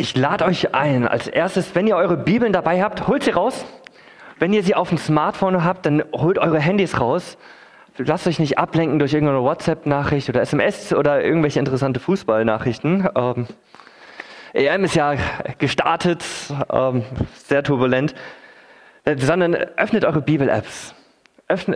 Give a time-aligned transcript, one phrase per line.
[0.00, 3.66] Ich lade euch ein, als erstes, wenn ihr eure Bibeln dabei habt, holt sie raus.
[4.38, 7.36] Wenn ihr sie auf dem Smartphone habt, dann holt eure Handys raus.
[7.98, 13.10] Lasst euch nicht ablenken durch irgendeine WhatsApp-Nachricht oder SMS oder irgendwelche interessante Fußballnachrichten.
[13.14, 13.46] Ähm,
[14.54, 15.16] EM ist ja
[15.58, 16.24] gestartet,
[16.72, 17.04] ähm,
[17.34, 18.14] sehr turbulent,
[19.04, 20.94] äh, sondern öffnet eure Bibel-Apps.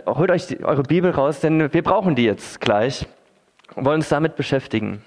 [0.07, 3.05] Holt euch die, eure Bibel raus, denn wir brauchen die jetzt gleich
[3.75, 5.03] und wollen uns damit beschäftigen.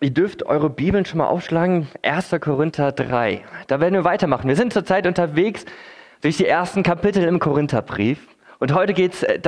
[0.00, 1.88] Ihr dürft eure Bibeln schon mal aufschlagen.
[2.02, 2.36] 1.
[2.40, 3.42] Korinther 3.
[3.66, 4.46] Da werden wir weitermachen.
[4.46, 5.64] Wir sind zurzeit unterwegs
[6.20, 8.28] durch die ersten Kapitel im Korintherbrief.
[8.60, 9.40] Und heute geht es äh,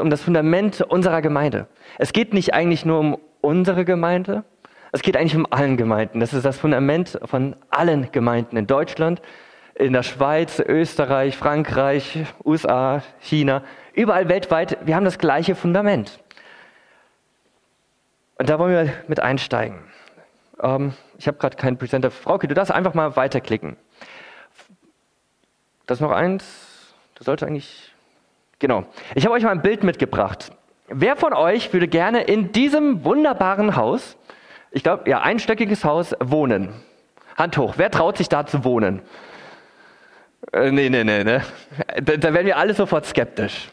[0.00, 1.68] um das Fundament unserer Gemeinde.
[1.98, 4.42] Es geht nicht eigentlich nur um unsere Gemeinde,
[4.90, 6.18] es geht eigentlich um allen Gemeinden.
[6.18, 9.22] Das ist das Fundament von allen Gemeinden in Deutschland,
[9.76, 14.78] in der Schweiz, Österreich, Frankreich, USA, China, überall weltweit.
[14.84, 16.18] Wir haben das gleiche Fundament.
[18.36, 19.78] Und da wollen wir mit einsteigen.
[20.60, 22.10] Ähm, ich habe gerade keinen Presenter.
[22.10, 23.76] Frauke, du darfst einfach mal weiterklicken.
[25.86, 26.94] Das ist noch eins.
[27.14, 27.92] Das sollte eigentlich.
[28.58, 28.84] Genau.
[29.14, 30.52] Ich habe euch mal ein Bild mitgebracht.
[30.88, 34.16] Wer von euch würde gerne in diesem wunderbaren Haus,
[34.70, 36.72] ich glaube, ja, einstöckiges Haus, wohnen?
[37.36, 37.74] Hand hoch.
[37.76, 39.02] Wer traut sich da zu wohnen?
[40.52, 41.40] Äh, nee, nee, nee, nee.
[42.02, 43.70] Da, da werden wir alle sofort skeptisch.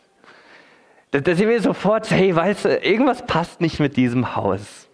[1.12, 4.90] Da, da sind wir sofort, hey, weißt du, irgendwas passt nicht mit diesem Haus.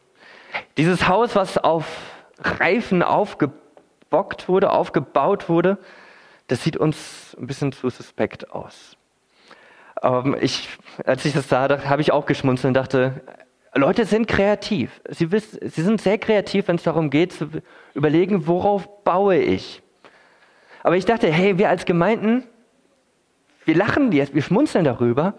[0.78, 1.86] Dieses Haus, was auf
[2.40, 5.78] Reifen aufgebockt wurde, aufgebaut wurde,
[6.48, 8.98] das sieht uns ein bisschen zu suspekt aus.
[10.02, 10.70] Ähm, ich,
[11.06, 13.22] als ich das sah, habe ich auch geschmunzelt und dachte,
[13.76, 15.02] Leute sind kreativ.
[15.10, 17.50] Sie, wissen, sie sind sehr kreativ, wenn es darum geht, zu
[17.94, 19.84] überlegen, worauf baue ich.
[20.82, 22.44] Aber ich dachte, hey, wir als Gemeinden,
[23.66, 25.36] wir lachen jetzt, wir schmunzeln darüber,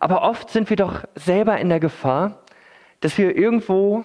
[0.00, 2.38] aber oft sind wir doch selber in der Gefahr,
[3.00, 4.04] dass wir irgendwo,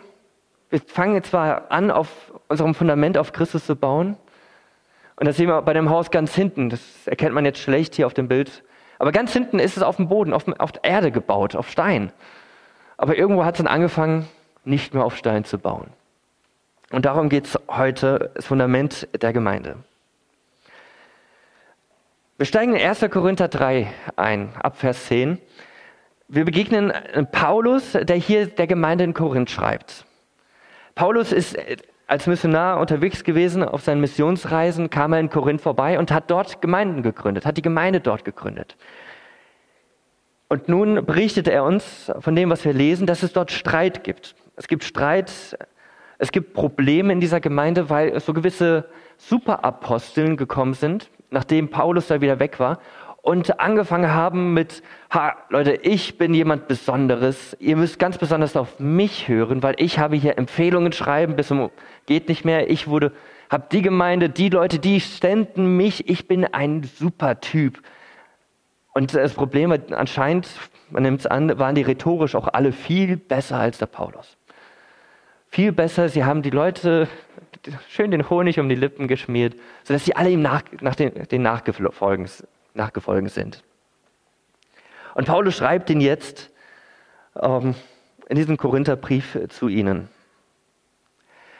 [0.69, 2.09] wir fangen zwar an, auf
[2.47, 4.17] unserem Fundament auf Christus zu bauen,
[5.15, 8.07] und das sehen wir bei dem Haus ganz hinten, das erkennt man jetzt schlecht hier
[8.07, 8.63] auf dem Bild,
[8.99, 12.11] aber ganz hinten ist es auf dem Boden, auf, auf Erde gebaut, auf Stein.
[12.97, 14.27] Aber irgendwo hat es dann angefangen,
[14.65, 15.87] nicht mehr auf Stein zu bauen.
[16.91, 19.77] Und darum geht es heute, das Fundament der Gemeinde.
[22.37, 23.05] Wir steigen in 1.
[23.11, 25.39] Korinther 3 ein, ab Vers 10.
[26.31, 26.93] Wir begegnen
[27.31, 30.05] Paulus, der hier der Gemeinde in Korinth schreibt.
[30.93, 35.97] Paulus ist äh, als Missionar unterwegs gewesen auf seinen Missionsreisen, kam er in Korinth vorbei
[35.97, 38.77] und hat dort Gemeinden gegründet, hat die Gemeinde dort gegründet.
[40.49, 44.35] Und nun berichtet er uns von dem, was wir lesen, dass es dort Streit gibt.
[44.55, 45.57] Es gibt Streit,
[46.19, 48.87] es gibt Probleme in dieser Gemeinde, weil so gewisse
[49.17, 52.77] Superaposteln gekommen sind, nachdem Paulus da wieder weg war
[53.29, 54.81] und angefangen haben mit,
[55.11, 57.55] ha, Leute, ich bin jemand Besonderes.
[57.59, 61.69] Ihr müsst ganz besonders auf mich hören, weil ich habe hier Empfehlungen schreiben, bis zum
[62.07, 62.71] geht nicht mehr.
[62.71, 63.11] Ich wurde,
[63.51, 66.09] habe die Gemeinde, die Leute, die ständen mich.
[66.09, 67.83] Ich bin ein super Typ.
[68.95, 70.47] Und das Problem anscheinend,
[70.89, 74.37] man nimmt es an, waren die rhetorisch auch alle viel besser als der Paulus.
[75.49, 77.07] Viel besser, sie haben die Leute
[77.89, 79.53] schön den Honig um die Lippen geschmiert,
[79.83, 82.27] sodass sie alle ihm nach, nach den, den nachgefolgen
[82.79, 83.63] nachgefolgt sind.
[85.13, 86.49] Und Paulus schreibt ihn jetzt
[87.39, 87.75] ähm,
[88.27, 90.09] in diesem Korintherbrief zu ihnen.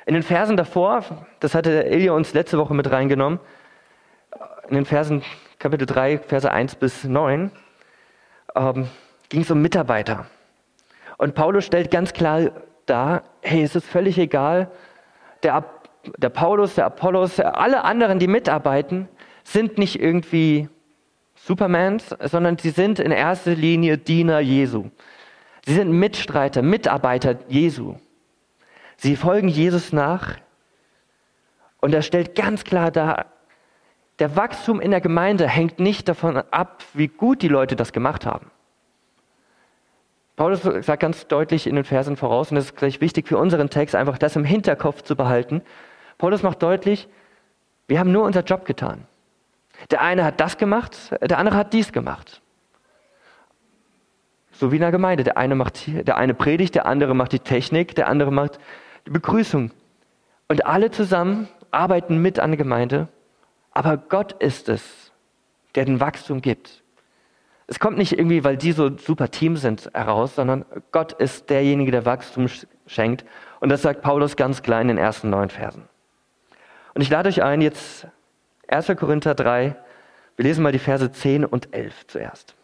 [0.05, 1.03] In den Versen davor,
[1.39, 3.39] das hatte Elia uns letzte Woche mit reingenommen,
[4.67, 5.23] in den Versen
[5.59, 7.51] Kapitel 3, Verse 1 bis 9,
[8.55, 8.87] ähm,
[9.29, 10.25] ging es um Mitarbeiter.
[11.17, 12.51] Und Paulus stellt ganz klar
[12.85, 14.71] dar, hey, es ist völlig egal,
[15.43, 15.65] der,
[16.17, 19.09] der Paulus, der Apollos, alle anderen, die mitarbeiten,
[19.43, 20.69] sind nicht irgendwie
[21.49, 24.91] Supermans, sondern sie sind in erster Linie Diener Jesu.
[25.65, 27.95] Sie sind Mitstreiter, Mitarbeiter Jesu.
[28.97, 30.35] Sie folgen Jesus nach
[31.81, 33.25] und er stellt ganz klar dar,
[34.19, 38.27] der Wachstum in der Gemeinde hängt nicht davon ab, wie gut die Leute das gemacht
[38.27, 38.51] haben.
[40.35, 43.71] Paulus sagt ganz deutlich in den Versen voraus, und das ist gleich wichtig für unseren
[43.71, 45.63] Text, einfach das im Hinterkopf zu behalten.
[46.19, 47.07] Paulus macht deutlich,
[47.87, 49.07] wir haben nur unser Job getan.
[49.91, 52.41] Der eine hat das gemacht, der andere hat dies gemacht.
[54.51, 55.23] So wie in der Gemeinde.
[55.23, 58.59] Der eine, macht, der eine predigt, der andere macht die Technik, der andere macht
[59.07, 59.71] die Begrüßung.
[60.49, 63.07] Und alle zusammen arbeiten mit an der Gemeinde,
[63.71, 65.11] aber Gott ist es,
[65.75, 66.83] der den Wachstum gibt.
[67.67, 71.91] Es kommt nicht irgendwie, weil die so super Team sind, heraus, sondern Gott ist derjenige,
[71.91, 72.47] der Wachstum
[72.87, 73.25] schenkt.
[73.59, 75.87] Und das sagt Paulus ganz klar in den ersten neun Versen.
[76.95, 78.07] Und ich lade euch ein, jetzt
[78.71, 78.87] 1.
[78.97, 79.75] Korinther 3,
[80.35, 82.55] wir lesen mal die Verse 10 und 11 zuerst.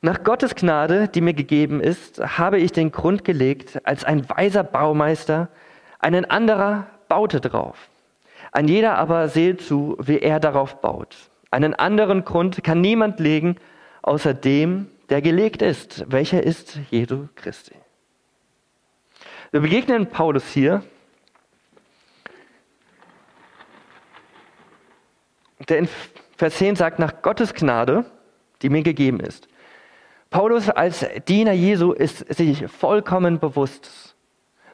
[0.00, 4.62] Nach Gottes Gnade, die mir gegeben ist, habe ich den Grund gelegt, als ein weiser
[4.62, 5.48] Baumeister,
[5.98, 7.88] einen anderer baute drauf.
[8.52, 11.16] Ein jeder aber sehe zu, wie er darauf baut.
[11.50, 13.56] Einen anderen Grund kann niemand legen,
[14.02, 17.74] außer dem, der gelegt ist, welcher ist Jesu Christi.
[19.50, 20.82] Wir begegnen Paulus hier,
[25.68, 25.88] der in
[26.36, 28.04] Vers 10 sagt, nach Gottes Gnade,
[28.62, 29.48] die mir gegeben ist.
[30.30, 34.16] Paulus als Diener Jesu ist sich vollkommen bewusst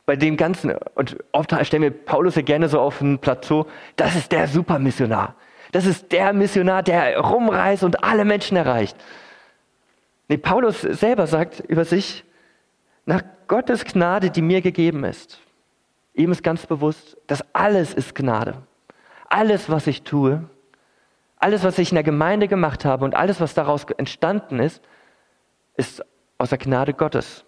[0.06, 0.74] bei dem Ganzen.
[0.94, 3.66] Und oft stellen wir Paulus ja gerne so auf ein Plateau.
[3.96, 5.34] Das ist der Supermissionar.
[5.72, 8.96] Das ist der Missionar, der rumreist und alle Menschen erreicht.
[10.28, 12.24] Nee, Paulus selber sagt über sich,
[13.04, 15.40] nach Gottes Gnade, die mir gegeben ist.
[16.14, 18.54] Ihm ist ganz bewusst, dass alles ist Gnade.
[19.28, 20.48] Alles, was ich tue,
[21.40, 24.82] alles, was ich in der Gemeinde gemacht habe und alles, was daraus entstanden ist,
[25.76, 26.04] ist
[26.38, 27.44] aus der Gnade Gottes.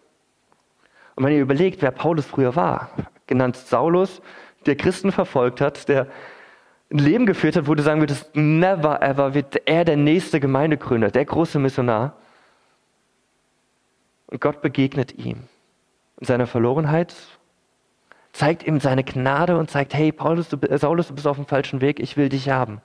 [1.14, 2.90] Und wenn ihr überlegt, wer Paulus früher war,
[3.26, 4.22] genannt Saulus,
[4.64, 6.06] der Christen verfolgt hat, der
[6.90, 11.10] ein Leben geführt hat, wo du sagen würdest, never ever wird er der nächste Gemeindegründer,
[11.10, 12.16] der große Missionar.
[14.26, 15.44] Und Gott begegnet ihm
[16.18, 17.14] in seiner Verlorenheit,
[18.32, 21.82] zeigt ihm seine Gnade und zeigt, hey Paulus, du, Saulus, du bist auf dem falschen
[21.82, 22.80] Weg, ich will dich haben.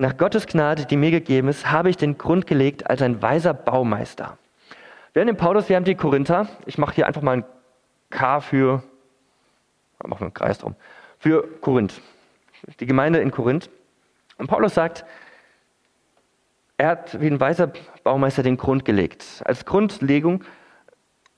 [0.00, 3.52] Nach Gottes Gnade, die mir gegeben ist, habe ich den Grund gelegt als ein weiser
[3.52, 4.38] Baumeister.
[5.12, 6.48] Wir haben den Paulus, wir haben die Korinther.
[6.64, 7.44] Ich mache hier einfach mal ein
[8.08, 8.82] K für,
[10.02, 10.74] machen wir einen Kreis drum,
[11.18, 12.00] für Korinth.
[12.80, 13.68] Die Gemeinde in Korinth.
[14.38, 15.04] Und Paulus sagt,
[16.78, 17.70] er hat wie ein weiser
[18.02, 19.42] Baumeister den Grund gelegt.
[19.44, 20.44] Als Grundlegung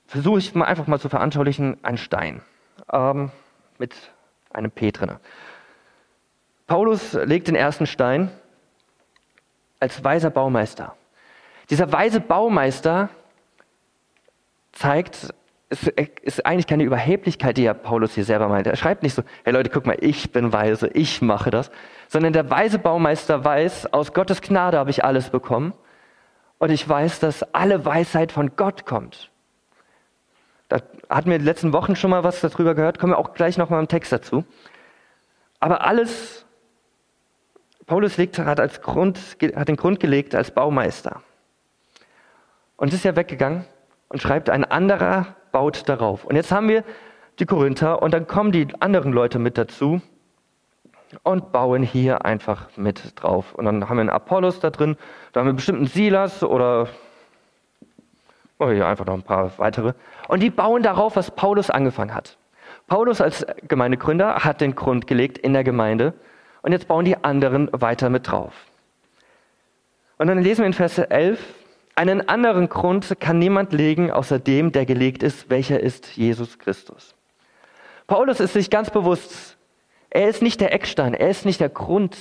[0.06, 2.42] versuche ich mal einfach mal zu veranschaulichen, ein Stein
[2.92, 3.32] ähm,
[3.78, 3.96] mit
[4.52, 5.16] einem P drin.
[6.68, 8.30] Paulus legt den ersten Stein
[9.82, 10.94] als weiser Baumeister.
[11.68, 13.08] Dieser weise Baumeister
[14.70, 15.34] zeigt,
[15.70, 15.88] es
[16.22, 18.66] ist eigentlich keine Überheblichkeit, die ja Paulus hier selber meint.
[18.68, 21.72] Er schreibt nicht so, hey Leute, guck mal, ich bin weise, ich mache das,
[22.08, 25.72] sondern der weise Baumeister weiß, aus Gottes Gnade habe ich alles bekommen
[26.58, 29.30] und ich weiß, dass alle Weisheit von Gott kommt.
[30.68, 30.76] Da
[31.10, 33.58] hatten wir in den letzten Wochen schon mal was darüber gehört, kommen wir auch gleich
[33.58, 34.44] nochmal im Text dazu.
[35.58, 36.46] Aber alles
[37.86, 39.18] Paulus legt, hat, als Grund,
[39.54, 41.22] hat den Grund gelegt als Baumeister
[42.76, 43.64] und ist ja weggegangen
[44.08, 46.24] und schreibt, ein anderer baut darauf.
[46.24, 46.84] Und jetzt haben wir
[47.38, 50.00] die Korinther und dann kommen die anderen Leute mit dazu
[51.22, 53.54] und bauen hier einfach mit drauf.
[53.54, 54.96] Und dann haben wir einen Apollos da drin,
[55.32, 56.88] da haben wir bestimmt einen Silas oder
[58.58, 59.92] oh, hier einfach noch ein paar weitere.
[60.28, 62.38] Und die bauen darauf, was Paulus angefangen hat.
[62.86, 66.14] Paulus als Gemeindegründer hat den Grund gelegt in der Gemeinde
[66.62, 68.54] und jetzt bauen die anderen weiter mit drauf.
[70.18, 71.40] Und dann lesen wir in Vers 11,
[71.94, 77.14] einen anderen Grund kann niemand legen, außer dem, der gelegt ist, welcher ist Jesus Christus.
[78.06, 79.58] Paulus ist sich ganz bewusst,
[80.10, 82.16] er ist nicht der Eckstein, er ist nicht der Grund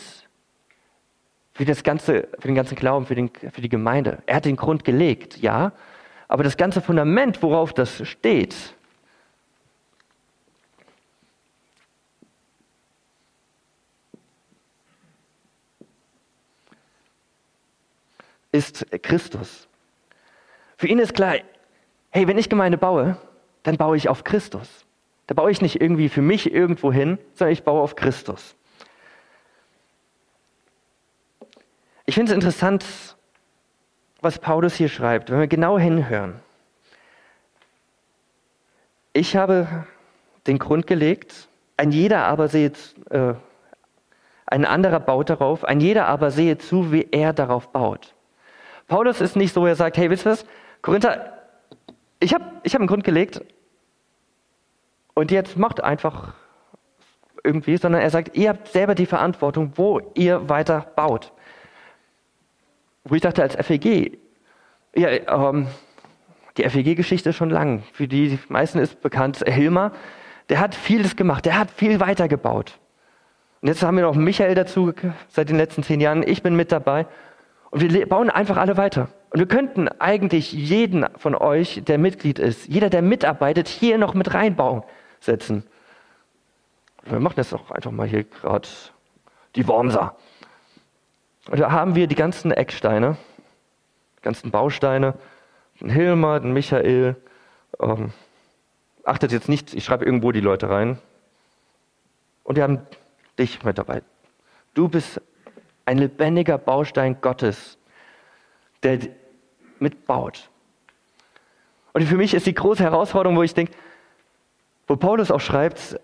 [1.54, 4.24] für, das ganze, für den ganzen Glauben, für, den, für die Gemeinde.
[4.26, 5.74] Er hat den Grund gelegt, ja,
[6.28, 8.56] aber das ganze Fundament, worauf das steht,
[18.52, 19.68] ist Christus.
[20.78, 21.36] Für ihn ist klar,
[22.10, 23.18] hey, wenn ich Gemeinde baue,
[23.64, 24.86] dann baue ich auf Christus.
[25.28, 28.56] Da baue ich nicht irgendwie für mich irgendwo hin, sondern ich baue auf Christus.
[32.06, 32.86] Ich finde es interessant,
[34.22, 36.40] was Paulus hier schreibt, wenn wir genau hinhören.
[39.14, 39.86] Ich habe
[40.48, 42.72] den Grund gelegt, ein jeder aber sehe,
[43.10, 43.34] äh,
[44.46, 48.14] ein anderer baut darauf, ein jeder aber sehe zu, wie er darauf baut.
[48.92, 50.46] Paulus ist nicht so, er sagt, hey, wisst ihr was,
[50.82, 51.32] Korinther,
[52.20, 53.40] ich habe ich hab einen Grund gelegt
[55.14, 56.34] und jetzt macht einfach
[57.42, 61.32] irgendwie, sondern er sagt, ihr habt selber die Verantwortung, wo ihr weiter baut.
[63.06, 64.20] Wo ich dachte, als FEG,
[64.94, 65.68] ja, ähm,
[66.58, 67.84] die FEG-Geschichte ist schon lang.
[67.94, 69.94] Für die meisten ist bekannt, Hilmar,
[70.50, 72.78] der hat vieles gemacht, der hat viel weitergebaut.
[73.62, 74.92] Und jetzt haben wir noch Michael dazu
[75.30, 76.28] seit den letzten zehn Jahren.
[76.28, 77.08] Ich bin mit dabei.
[77.72, 79.08] Und wir bauen einfach alle weiter.
[79.32, 84.14] Und wir könnten eigentlich jeden von euch, der Mitglied ist, jeder, der mitarbeitet, hier noch
[84.14, 84.84] mit reinbauen,
[85.22, 85.64] setzen.
[87.06, 88.68] Wir machen jetzt auch einfach mal hier gerade
[89.56, 90.18] die Wormser.
[91.50, 93.18] Und da haben wir die ganzen Ecksteine,
[94.20, 95.16] die ganzen Bausteine,
[95.80, 97.16] den Hilmer, den Michael.
[97.80, 98.12] Ähm,
[99.06, 101.00] achtet jetzt nicht, ich schreibe irgendwo die Leute rein.
[102.44, 102.82] Und wir haben
[103.40, 104.04] dich mit dabei.
[104.74, 105.22] Du bist
[105.86, 107.78] ein lebendiger Baustein Gottes,
[108.84, 109.00] der
[109.80, 110.50] mitbaut.
[111.94, 113.74] Und für mich ist die große Herausforderung, wo ich denke,
[114.88, 116.00] wo Paulus auch schreibt,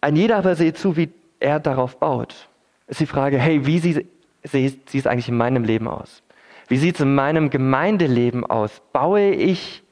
[0.00, 2.48] ein jeder aber seht zu, wie er darauf baut,
[2.86, 4.08] ist die Frage, hey, wie sieht,
[4.42, 6.22] sieht es eigentlich in meinem Leben aus?
[6.68, 8.80] Wie sieht es in meinem Gemeindeleben aus?
[8.92, 9.82] Baue ich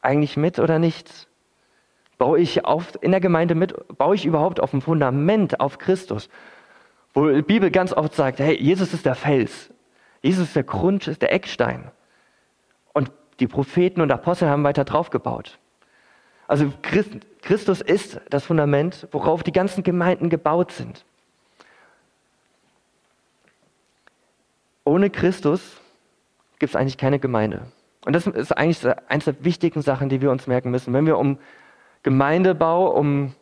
[0.00, 1.28] eigentlich mit oder nicht?
[2.18, 3.74] Baue ich auf, in der Gemeinde mit?
[3.98, 6.28] Baue ich überhaupt auf dem Fundament, auf Christus?
[7.14, 9.72] Wo die Bibel ganz oft sagt, hey, Jesus ist der Fels.
[10.20, 11.90] Jesus ist der Grund, ist der Eckstein.
[12.92, 15.58] Und die Propheten und Apostel haben weiter drauf gebaut.
[16.48, 16.72] Also
[17.42, 21.04] Christus ist das Fundament, worauf die ganzen Gemeinden gebaut sind.
[24.84, 25.80] Ohne Christus
[26.58, 27.62] gibt es eigentlich keine Gemeinde.
[28.04, 30.92] Und das ist eigentlich eines der wichtigen Sachen, die wir uns merken müssen.
[30.92, 31.38] Wenn wir um
[32.02, 33.34] Gemeindebau, um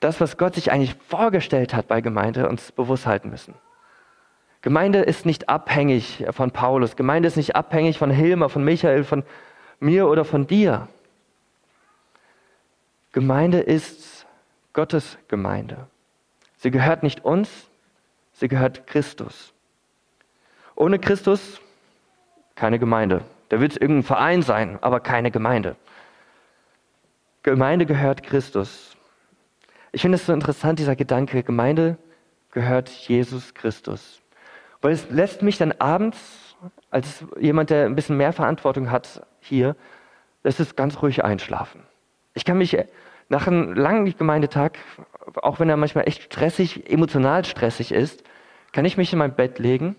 [0.00, 3.54] das, was Gott sich eigentlich vorgestellt hat bei Gemeinde, uns bewusst halten müssen.
[4.62, 6.96] Gemeinde ist nicht abhängig von Paulus.
[6.96, 9.24] Gemeinde ist nicht abhängig von Hilmer, von Michael, von
[9.80, 10.88] mir oder von dir.
[13.12, 14.26] Gemeinde ist
[14.72, 15.86] Gottes Gemeinde.
[16.56, 17.70] Sie gehört nicht uns,
[18.32, 19.54] sie gehört Christus.
[20.74, 21.60] Ohne Christus
[22.54, 23.22] keine Gemeinde.
[23.48, 25.76] Da wird es irgendein Verein sein, aber keine Gemeinde.
[27.42, 28.96] Gemeinde gehört Christus.
[29.98, 31.98] Ich finde es so interessant, dieser Gedanke, Gemeinde
[32.52, 34.22] gehört Jesus Christus.
[34.80, 36.54] Weil es lässt mich dann abends,
[36.92, 39.74] als jemand, der ein bisschen mehr Verantwortung hat hier,
[40.44, 41.82] lässt es ganz ruhig einschlafen.
[42.34, 42.78] Ich kann mich
[43.28, 44.78] nach einem langen Gemeindetag,
[45.34, 48.22] auch wenn er manchmal echt stressig, emotional stressig ist,
[48.70, 49.96] kann ich mich in mein Bett legen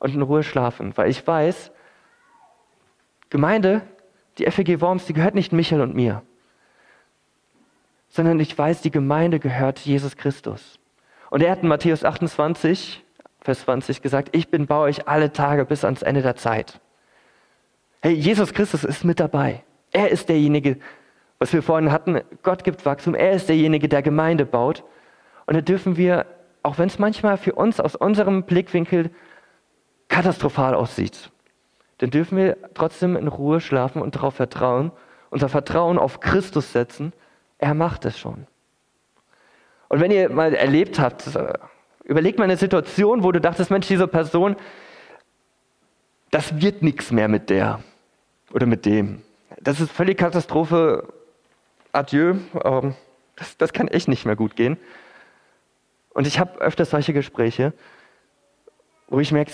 [0.00, 1.72] und in Ruhe schlafen, weil ich weiß,
[3.30, 3.80] Gemeinde,
[4.36, 6.24] die FEG Worms, die gehört nicht Michael und mir,
[8.08, 10.78] sondern ich weiß, die Gemeinde gehört Jesus Christus.
[11.30, 13.04] Und er hat in Matthäus 28,
[13.40, 16.80] Vers 20 gesagt, ich bin bei euch alle Tage bis ans Ende der Zeit.
[18.00, 19.62] Hey, Jesus Christus ist mit dabei.
[19.92, 20.78] Er ist derjenige,
[21.38, 24.84] was wir vorhin hatten, Gott gibt Wachstum, er ist derjenige, der Gemeinde baut.
[25.46, 26.26] Und da dürfen wir,
[26.62, 29.10] auch wenn es manchmal für uns aus unserem Blickwinkel
[30.08, 31.30] katastrophal aussieht,
[31.98, 34.92] dann dürfen wir trotzdem in Ruhe schlafen und darauf vertrauen,
[35.30, 37.12] unser Vertrauen auf Christus setzen.
[37.58, 38.46] Er macht es schon.
[39.88, 41.54] Und wenn ihr mal erlebt habt, äh,
[42.04, 44.56] überlegt mal eine Situation, wo du dachtest, Mensch, diese Person,
[46.30, 47.80] das wird nichts mehr mit der
[48.52, 49.22] oder mit dem.
[49.60, 51.12] Das ist völlig Katastrophe
[51.92, 52.94] adieu, ähm,
[53.36, 54.76] das, das kann echt nicht mehr gut gehen.
[56.10, 57.72] Und ich habe öfters solche Gespräche,
[59.08, 59.52] wo ich merke,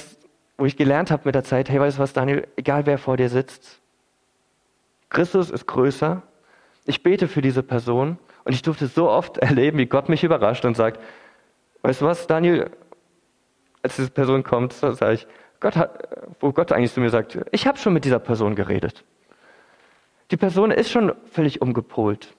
[0.57, 3.17] wo ich gelernt habe mit der Zeit, hey, weißt du was, Daniel, egal wer vor
[3.17, 3.81] dir sitzt,
[5.11, 6.23] Christus ist größer.
[6.85, 10.65] Ich bete für diese Person und ich durfte so oft erleben, wie Gott mich überrascht
[10.65, 11.01] und sagt,
[11.83, 12.71] weißt du was, Daniel,
[13.83, 15.27] als diese Person kommt, sage ich,
[15.61, 16.09] Gott hat,
[16.41, 19.05] wo Gott eigentlich zu mir sagt, ich habe schon mit dieser Person geredet.
[20.31, 22.35] Die Person ist schon völlig umgepolt.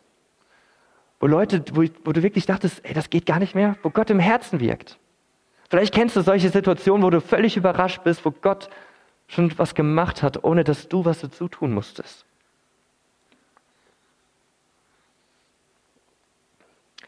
[1.20, 4.10] Wo Leute, wo, wo, du wirklich dachtest, ey, das geht gar nicht mehr, wo Gott
[4.10, 5.00] im Herzen wirkt.
[5.70, 8.70] Vielleicht kennst du solche Situationen, wo du völlig überrascht bist, wo Gott
[9.28, 12.25] schon was gemacht hat, ohne dass du was dazu tun musstest.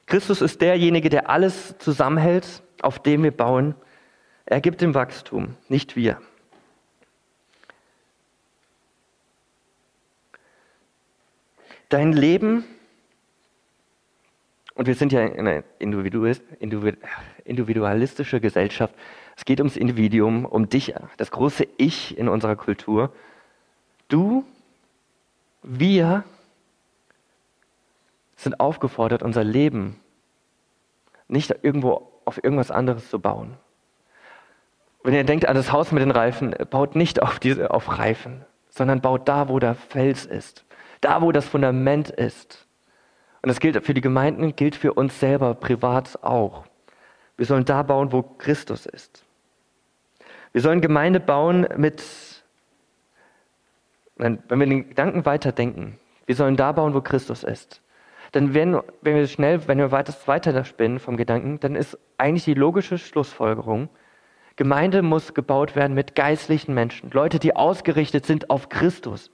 [0.07, 3.75] Christus ist derjenige, der alles zusammenhält, auf dem wir bauen.
[4.45, 6.21] Er gibt dem Wachstum, nicht wir.
[11.89, 12.63] Dein Leben,
[14.75, 18.95] und wir sind ja in einer individualistische Gesellschaft,
[19.35, 23.11] es geht ums Individuum, um dich, das große Ich in unserer Kultur.
[24.07, 24.45] Du,
[25.63, 26.23] wir
[28.37, 29.99] sind aufgefordert, unser Leben
[31.27, 33.57] nicht irgendwo auf irgendwas anderes zu bauen.
[35.03, 38.45] Wenn ihr denkt an das Haus mit den Reifen, baut nicht auf, diese, auf Reifen,
[38.69, 40.65] sondern baut da, wo der Fels ist.
[41.01, 42.67] Da, wo das Fundament ist.
[43.41, 46.65] Und das gilt für die Gemeinden, gilt für uns selber privat auch.
[47.37, 49.23] Wir sollen da bauen, wo Christus ist.
[50.51, 52.03] Wir sollen Gemeinde bauen mit,
[54.15, 57.81] wenn wir den Gedanken weiterdenken, wir sollen da bauen, wo Christus ist.
[58.37, 62.45] Dann wenn, wenn wir schnell, wenn wir weiter, weiter spinnen vom Gedanken, dann ist eigentlich
[62.45, 63.89] die logische Schlussfolgerung,
[64.55, 69.31] Gemeinde muss gebaut werden mit geistlichen Menschen, Leute, die ausgerichtet sind auf Christus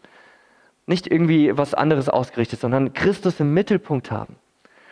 [0.86, 4.36] nicht irgendwie was anderes ausgerichtet, sondern Christus im Mittelpunkt haben.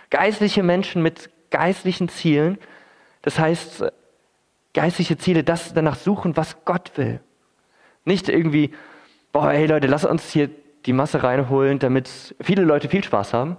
[0.09, 2.57] Geistliche Menschen mit geistlichen Zielen.
[3.21, 3.85] Das heißt,
[4.73, 7.19] geistliche Ziele, das danach suchen, was Gott will.
[8.05, 8.71] Nicht irgendwie,
[9.31, 10.49] boah, hey Leute, lass uns hier
[10.85, 13.57] die Masse reinholen, damit viele Leute viel Spaß haben,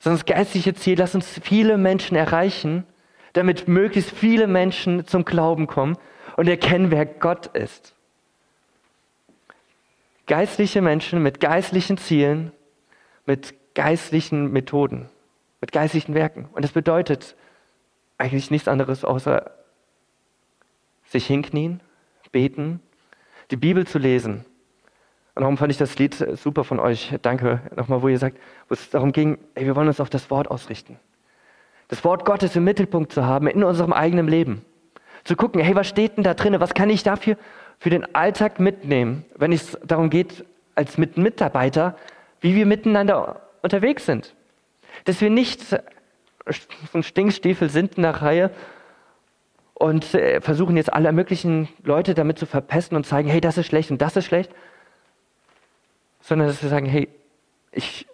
[0.00, 2.84] sondern das geistliche Ziel, lass uns viele Menschen erreichen,
[3.34, 5.96] damit möglichst viele Menschen zum Glauben kommen
[6.36, 7.94] und erkennen, wer Gott ist.
[10.26, 12.52] Geistliche Menschen mit geistlichen Zielen,
[13.26, 15.08] mit geistlichen Methoden,
[15.60, 16.48] mit geistlichen Werken.
[16.52, 17.36] Und das bedeutet
[18.16, 19.50] eigentlich nichts anderes, außer
[21.04, 21.80] sich hinknien,
[22.32, 22.80] beten,
[23.50, 24.44] die Bibel zu lesen.
[25.34, 27.14] Und darum fand ich das Lied super von euch.
[27.22, 28.36] Danke nochmal, wo ihr sagt,
[28.68, 30.98] wo es darum ging, ey, wir wollen uns auf das Wort ausrichten.
[31.88, 34.64] Das Wort Gottes im Mittelpunkt zu haben in unserem eigenen Leben.
[35.24, 36.58] Zu gucken, hey, was steht denn da drin?
[36.58, 37.36] Was kann ich dafür
[37.78, 40.44] für den Alltag mitnehmen, wenn es darum geht,
[40.74, 41.96] als mit Mitarbeiter,
[42.40, 44.34] wie wir miteinander unterwegs sind.
[45.04, 45.78] Dass wir nicht so
[46.92, 48.50] ein Stinkstiefel sind in der Reihe
[49.74, 53.66] und äh, versuchen jetzt alle möglichen Leute damit zu verpesten und zeigen, hey, das ist
[53.66, 54.50] schlecht und das ist schlecht,
[56.30, 57.08] sondern dass wir sagen, hey,
[57.72, 58.06] ich,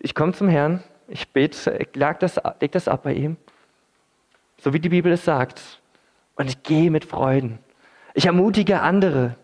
[0.00, 3.36] ich komme zum Herrn, ich bete, ich leg das, leg das ab bei ihm,
[4.58, 5.80] so wie die Bibel es sagt.
[6.34, 7.60] Und ich gehe mit Freuden.
[8.14, 9.36] Ich ermutige andere.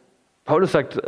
[0.44, 1.00] Paulus sagt,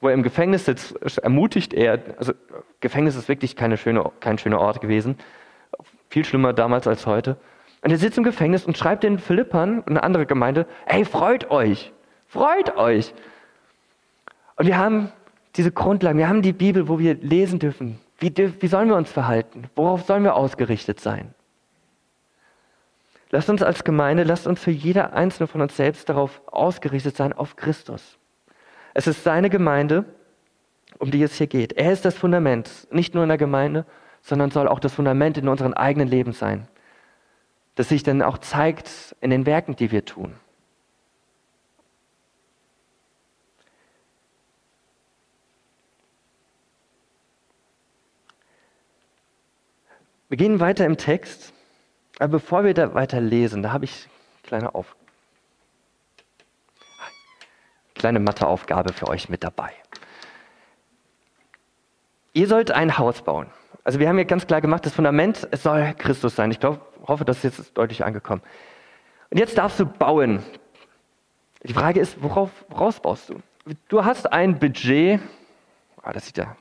[0.00, 2.34] wo er im Gefängnis sitzt, ermutigt er, also
[2.78, 5.18] Gefängnis ist wirklich keine schöne, kein schöner Ort gewesen,
[6.08, 7.36] viel schlimmer damals als heute.
[7.82, 11.92] Und er sitzt im Gefängnis und schreibt den Philippern, eine andere Gemeinde, hey, freut euch,
[12.28, 13.12] freut euch.
[14.54, 15.10] Und wir haben
[15.56, 19.10] diese Grundlagen, wir haben die Bibel, wo wir lesen dürfen, wie, wie sollen wir uns
[19.10, 19.64] verhalten?
[19.76, 21.34] Worauf sollen wir ausgerichtet sein?
[23.30, 27.32] Lasst uns als Gemeinde, lasst uns für jeder einzelne von uns selbst darauf ausgerichtet sein,
[27.32, 28.18] auf Christus.
[28.94, 30.04] Es ist seine Gemeinde,
[30.98, 31.74] um die es hier geht.
[31.74, 33.84] Er ist das Fundament, nicht nur in der Gemeinde,
[34.22, 36.66] sondern soll auch das Fundament in unserem eigenen Leben sein.
[37.74, 40.34] Das sich dann auch zeigt in den Werken, die wir tun.
[50.28, 51.54] Wir gehen weiter im Text,
[52.18, 54.94] aber bevor wir da weiter lesen, da habe ich eine kleine, Auf
[57.94, 59.72] kleine Matheaufgabe für euch mit dabei.
[62.34, 63.48] Ihr sollt ein Haus bauen.
[63.84, 66.50] Also wir haben hier ganz klar gemacht, das Fundament, es soll Christus sein.
[66.50, 68.42] Ich glaube, hoffe, das ist jetzt deutlich angekommen.
[69.30, 70.42] Und jetzt darfst du bauen.
[71.62, 73.40] Die Frage ist, worauf, woraus baust du?
[73.88, 75.20] Du hast ein Budget.
[76.02, 76.56] Ah, das sieht ja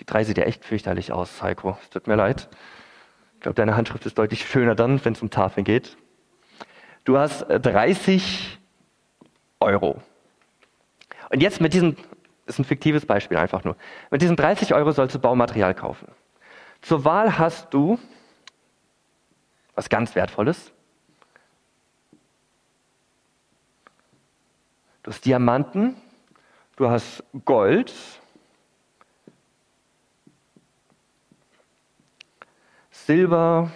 [0.00, 1.78] die drei sieht ja echt fürchterlich aus, Heiko.
[1.82, 2.48] Es tut mir leid.
[3.34, 5.96] Ich glaube, deine Handschrift ist deutlich schöner dann, wenn es um Tafeln geht.
[7.04, 10.00] Du hast 30 äh, Euro.
[11.30, 11.96] Und jetzt mit diesem,
[12.46, 13.76] das ist ein fiktives Beispiel einfach nur.
[14.10, 16.08] Mit diesen 30 Euro sollst du Baumaterial kaufen.
[16.80, 17.98] Zur Wahl hast du
[19.74, 20.72] was ganz Wertvolles.
[25.02, 25.96] Du hast Diamanten,
[26.76, 27.92] du hast Gold,
[33.06, 33.70] Silber,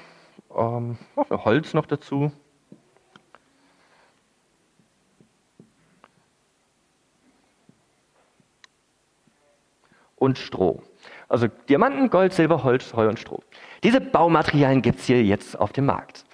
[0.57, 0.97] ähm,
[1.29, 2.33] Holz noch dazu.
[10.17, 10.83] Und Stroh.
[11.29, 13.43] Also Diamanten, Gold, Silber, Holz, Heu und Stroh.
[13.83, 16.25] Diese Baumaterialien gibt es hier jetzt auf dem Markt.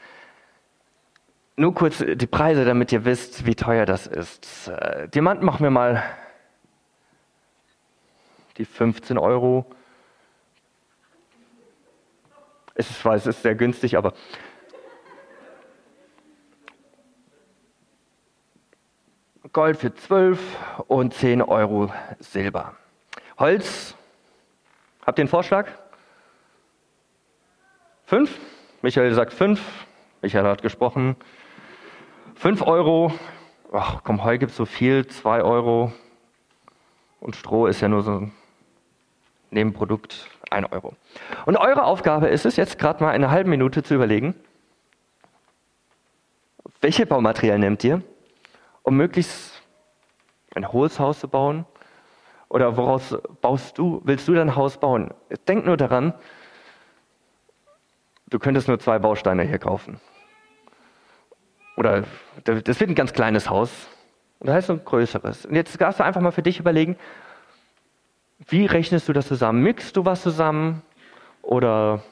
[1.56, 4.68] Nur kurz die Preise, damit ihr wisst, wie teuer das ist.
[4.68, 6.02] Äh, Diamanten machen wir mal
[8.56, 9.66] die 15 Euro.
[12.76, 14.14] Ich weiß, es ist sehr günstig, aber
[19.52, 20.40] Gold für 12
[20.88, 22.74] und 10 Euro Silber.
[23.38, 23.94] Holz,
[25.06, 25.68] habt ihr einen Vorschlag?
[28.06, 28.36] 5?
[28.82, 29.60] Michael sagt 5.
[30.22, 31.14] Michael hat gesprochen.
[32.34, 33.12] 5 Euro.
[33.72, 35.92] Ach komm, Heu gibt es so viel, 2 Euro.
[37.20, 38.28] Und Stroh ist ja nur so
[39.54, 40.28] Nebenprodukt.
[40.50, 40.94] 1 Euro.
[41.46, 44.34] Und eure Aufgabe ist es, jetzt gerade mal eine halbe Minute zu überlegen,
[46.80, 48.02] welche Baumaterialien nehmt ihr,
[48.82, 49.62] um möglichst
[50.54, 51.64] ein hohes Haus zu bauen?
[52.48, 55.12] Oder woraus baust du, willst du dein Haus bauen?
[55.48, 56.14] Denk nur daran,
[58.28, 60.00] du könntest nur zwei Bausteine hier kaufen.
[61.76, 62.04] Oder
[62.44, 63.88] das wird ein ganz kleines Haus.
[64.38, 65.46] Und da heißt ein größeres.
[65.46, 66.96] Und jetzt darfst du einfach mal für dich überlegen,
[68.38, 69.62] wie rechnest du das zusammen?
[69.62, 70.82] Mixst du was zusammen
[71.42, 72.02] oder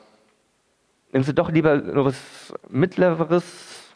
[1.13, 3.95] nimmst du doch lieber nur was Mittleres,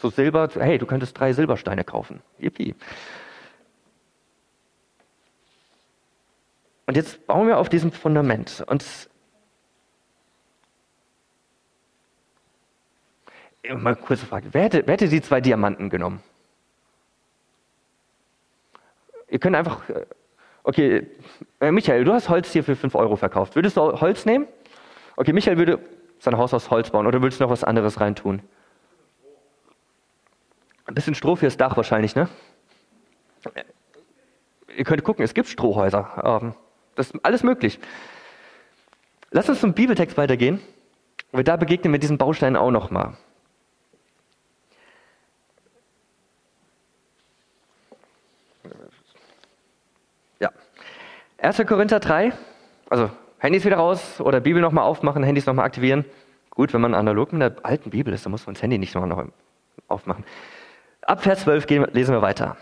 [0.00, 0.48] so Silber?
[0.54, 2.20] Hey, du könntest drei Silbersteine kaufen.
[2.38, 2.74] Yippie.
[6.86, 8.64] Und jetzt bauen wir auf diesem Fundament.
[8.66, 8.84] Und
[13.76, 14.48] Mal kurze Frage.
[14.52, 16.22] Wer hätte, wer hätte die zwei Diamanten genommen?
[19.28, 20.06] Ihr könnt einfach, äh,
[20.68, 21.06] okay,
[21.60, 23.56] äh, Michael, du hast Holz hier für 5 Euro verkauft.
[23.56, 24.46] Würdest du Holz nehmen?
[25.16, 25.80] Okay, Michael würde
[26.18, 28.42] sein Haus aus Holz bauen oder würdest du noch was anderes reintun?
[30.84, 32.28] Ein bisschen Stroh fürs Dach wahrscheinlich, ne?
[34.76, 36.40] Ihr könnt gucken, es gibt Strohhäuser.
[36.42, 36.54] Ähm,
[36.96, 37.80] das ist alles möglich.
[39.30, 40.60] Lass uns zum Bibeltext weitergehen.
[41.32, 43.16] weil da begegnen wir diesen Bausteinen auch nochmal.
[51.40, 51.64] 1.
[51.66, 52.32] Korinther 3,
[52.90, 56.04] also Handys wieder raus oder Bibel nochmal aufmachen, Handys nochmal aktivieren.
[56.50, 58.96] Gut, wenn man analog mit der alten Bibel ist, dann muss man das Handy nicht
[58.96, 59.24] nochmal noch
[59.86, 60.24] aufmachen.
[61.02, 62.56] Ab Vers 12 gehen, lesen wir weiter.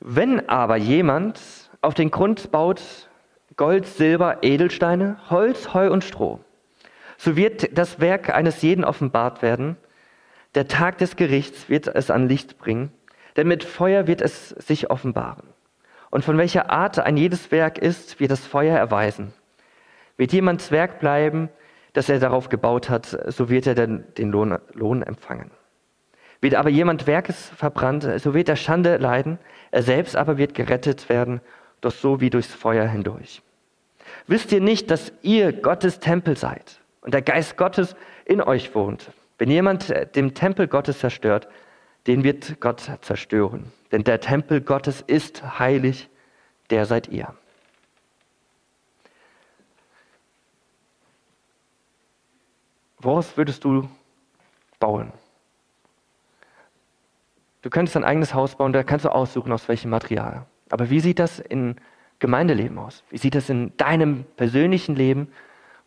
[0.00, 1.40] Wenn aber jemand
[1.82, 2.82] auf den Grund baut
[3.56, 6.40] Gold, Silber, Edelsteine, Holz, Heu und Stroh,
[7.16, 9.76] so wird das Werk eines jeden offenbart werden.
[10.56, 12.90] Der Tag des Gerichts wird es an Licht bringen,
[13.36, 15.55] denn mit Feuer wird es sich offenbaren.
[16.10, 19.32] Und von welcher Art ein jedes Werk ist, wird das Feuer erweisen.
[20.16, 21.48] Wird jemands Werk bleiben,
[21.92, 25.50] das er darauf gebaut hat, so wird er den, den Lohn, Lohn empfangen.
[26.40, 29.38] Wird aber jemand Werkes verbrannt, so wird er Schande leiden,
[29.70, 31.40] er selbst aber wird gerettet werden,
[31.80, 33.42] doch so wie durchs Feuer hindurch.
[34.26, 39.10] Wisst ihr nicht, dass ihr Gottes Tempel seid und der Geist Gottes in euch wohnt?
[39.38, 41.48] Wenn jemand den Tempel Gottes zerstört,
[42.06, 43.72] den wird Gott zerstören.
[43.92, 46.08] Denn der Tempel Gottes ist heilig,
[46.70, 47.34] der seid ihr.
[52.98, 53.88] Woraus würdest du
[54.80, 55.12] bauen?
[57.62, 60.46] Du könntest ein eigenes Haus bauen, da kannst du aussuchen, aus welchem Material.
[60.70, 61.76] Aber wie sieht das in
[62.18, 63.04] Gemeindeleben aus?
[63.10, 65.28] Wie sieht das in deinem persönlichen Leben,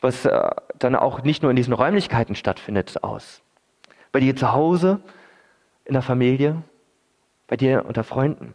[0.01, 3.41] was äh, dann auch nicht nur in diesen Räumlichkeiten stattfindet, aus?
[4.11, 5.01] Bei dir zu Hause,
[5.89, 6.61] in der Familie,
[7.47, 8.53] bei dir unter Freunden?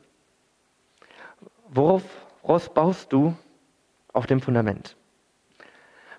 [1.69, 2.03] Worauf,
[2.43, 3.37] woraus baust du
[4.13, 4.97] auf dem Fundament?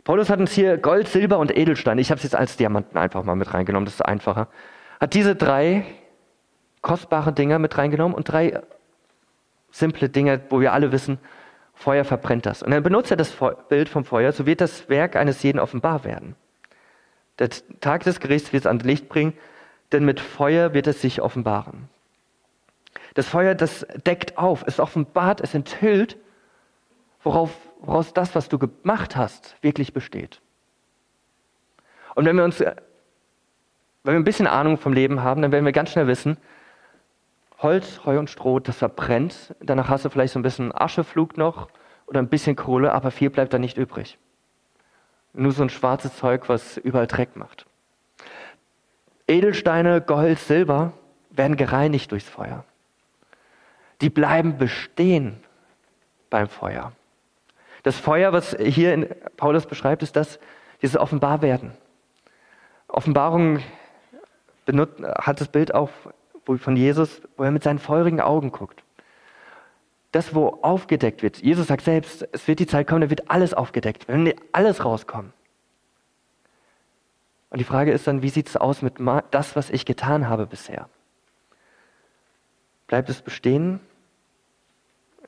[0.04, 3.23] Paulus hat uns hier Gold, Silber und Edelstein, ich habe es jetzt als Diamanten einfach
[3.23, 4.49] mal mit reingenommen, das ist einfacher,
[4.99, 5.86] hat diese drei
[6.82, 8.62] kostbare Dinge mit reingenommen und drei
[9.71, 11.17] simple Dinge, wo wir alle wissen,
[11.73, 12.62] Feuer verbrennt das.
[12.62, 13.36] Und dann benutzt er das
[13.67, 16.36] Bild vom Feuer, so wird das Werk eines jeden offenbar werden.
[17.39, 17.49] Der
[17.82, 19.34] Tag des Gerichts wird es ans Licht bringen,
[19.91, 21.89] denn mit Feuer wird es sich offenbaren.
[23.13, 26.17] Das Feuer, das deckt auf, es offenbart, es enthüllt,
[27.24, 30.41] worauf, woraus das, was du gemacht hast, wirklich besteht.
[32.13, 32.76] Und wenn wir uns, wenn
[34.04, 36.38] wir ein bisschen Ahnung vom Leben haben, dann werden wir ganz schnell wissen,
[37.60, 39.56] Holz, Heu und Stroh, das verbrennt.
[39.62, 41.69] Danach hast du vielleicht so ein bisschen Ascheflug noch
[42.06, 44.17] oder ein bisschen Kohle, aber viel bleibt da nicht übrig.
[45.34, 47.65] Nur so ein schwarzes Zeug, was überall Dreck macht.
[49.27, 50.93] Edelsteine, Gold, Silber
[51.31, 52.63] werden gereinigt durchs Feuer.
[54.01, 55.38] Die bleiben bestehen
[56.29, 56.91] beim Feuer.
[57.83, 59.07] Das Feuer, was hier in
[59.38, 60.39] Paulus beschreibt, ist das,
[60.81, 61.71] dieses Offenbarwerden.
[62.88, 63.59] Offenbarung
[64.67, 65.89] hat das Bild auch
[66.45, 68.83] von Jesus, wo er mit seinen feurigen Augen guckt.
[70.11, 71.38] Das, wo aufgedeckt wird.
[71.38, 75.33] Jesus sagt selbst, es wird die Zeit kommen, da wird alles aufgedeckt, wenn alles rauskommt.
[77.56, 78.96] Und die Frage ist dann, wie sieht es aus mit
[79.32, 80.89] das, was ich getan habe bisher?
[82.88, 83.80] Bleibt es bestehen?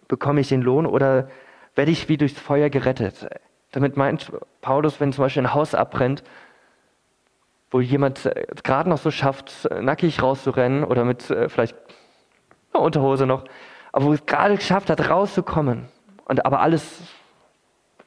[0.09, 1.29] Bekomme ich den Lohn oder
[1.75, 3.29] werde ich wie durchs Feuer gerettet?
[3.71, 6.21] Damit meint Paulus, wenn zum Beispiel ein Haus abbrennt,
[7.71, 11.77] wo jemand äh, gerade noch so schafft, nackig rauszurennen oder mit äh, vielleicht
[12.73, 13.45] einer Unterhose noch,
[13.93, 15.87] aber wo es gerade geschafft hat, rauszukommen
[16.25, 16.99] und aber alles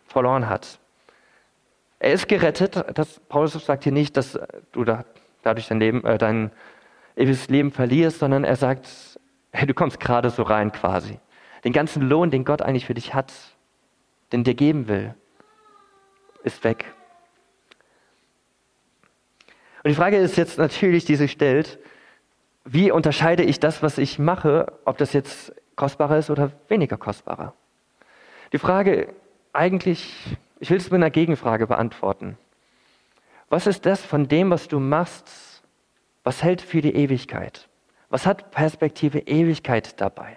[0.08, 0.79] verloren hat.
[2.00, 2.82] Er ist gerettet.
[2.94, 4.38] Das, Paulus sagt hier nicht, dass
[4.72, 5.04] du da,
[5.42, 6.50] dadurch dein Leben, äh, dein
[7.14, 8.88] ewiges Leben verlierst, sondern er sagt,
[9.52, 11.20] hey, du kommst gerade so rein quasi.
[11.62, 13.32] Den ganzen Lohn, den Gott eigentlich für dich hat,
[14.32, 15.14] den dir geben will,
[16.42, 16.86] ist weg.
[19.82, 21.78] Und die Frage ist jetzt natürlich, die sich stellt,
[22.64, 27.54] wie unterscheide ich das, was ich mache, ob das jetzt kostbarer ist oder weniger kostbarer?
[28.52, 29.14] Die Frage
[29.52, 32.38] eigentlich, ich will es mit einer Gegenfrage beantworten.
[33.48, 35.62] Was ist das von dem, was du machst,
[36.22, 37.68] was hält für die Ewigkeit?
[38.10, 40.36] Was hat Perspektive Ewigkeit dabei?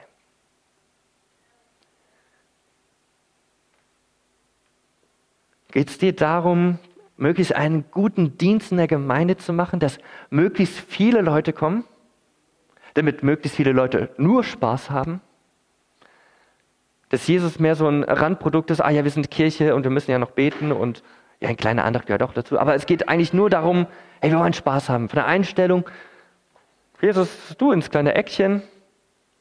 [5.71, 6.79] Geht es dir darum,
[7.17, 9.97] möglichst einen guten Dienst in der Gemeinde zu machen, dass
[10.29, 11.83] möglichst viele Leute kommen,
[12.93, 15.19] damit möglichst viele Leute nur Spaß haben,
[17.13, 20.09] dass Jesus mehr so ein Randprodukt ist, ah ja, wir sind Kirche und wir müssen
[20.09, 21.03] ja noch beten und
[21.39, 22.57] Ja, ein kleiner Antrag gehört auch dazu.
[22.57, 23.85] Aber es geht eigentlich nur darum,
[24.19, 25.09] hey, wir wollen Spaß haben.
[25.09, 25.87] Von der Einstellung,
[27.03, 28.63] Jesus, du ins kleine Eckchen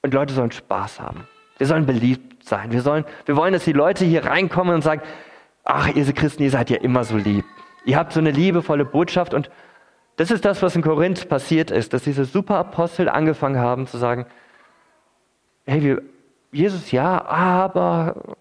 [0.02, 1.26] und Leute sollen Spaß haben.
[1.56, 2.72] Wir sollen beliebt sein.
[2.72, 5.00] Wir, sollen, wir wollen, dass die Leute hier reinkommen und sagen,
[5.64, 7.46] ach, ihr Christen, ihr seid ja immer so lieb.
[7.86, 9.48] Ihr habt so eine liebevolle Botschaft und
[10.16, 14.26] das ist das, was in Korinth passiert ist, dass diese Superapostel angefangen haben zu sagen,
[15.64, 16.02] hey, wir,
[16.52, 18.36] Jesus ja, aber,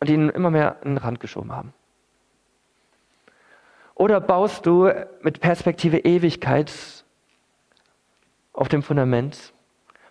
[0.00, 1.72] und ihn immer mehr an den Rand geschoben haben.
[3.94, 4.90] Oder baust du
[5.22, 6.70] mit Perspektive Ewigkeit
[8.52, 9.54] auf dem Fundament,